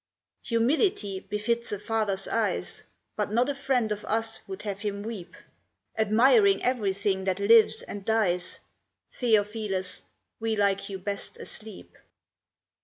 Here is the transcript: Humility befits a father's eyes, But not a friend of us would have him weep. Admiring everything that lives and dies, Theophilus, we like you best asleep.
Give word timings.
Humility 0.41 1.19
befits 1.19 1.71
a 1.71 1.77
father's 1.77 2.27
eyes, 2.27 2.81
But 3.15 3.31
not 3.31 3.49
a 3.49 3.53
friend 3.53 3.91
of 3.91 4.03
us 4.05 4.39
would 4.47 4.63
have 4.63 4.79
him 4.79 5.03
weep. 5.03 5.35
Admiring 5.95 6.63
everything 6.63 7.25
that 7.25 7.39
lives 7.39 7.83
and 7.83 8.03
dies, 8.03 8.57
Theophilus, 9.11 10.01
we 10.39 10.55
like 10.55 10.89
you 10.89 10.97
best 10.97 11.37
asleep. 11.37 11.95